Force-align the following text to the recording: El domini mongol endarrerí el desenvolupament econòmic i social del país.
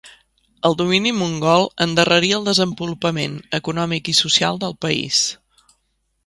El 0.69 0.75
domini 0.77 1.11
mongol 1.17 1.67
endarrerí 1.85 2.31
el 2.37 2.47
desenvolupament 2.47 3.37
econòmic 3.59 4.11
i 4.15 4.19
social 4.25 4.59
del 4.65 4.75
país. 4.87 5.23